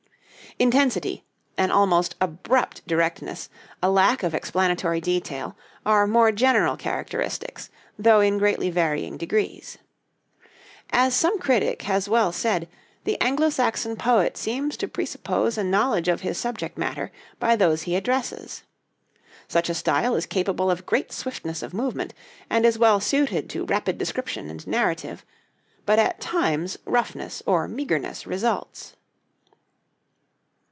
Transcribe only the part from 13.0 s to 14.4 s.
the Anglo Saxon poet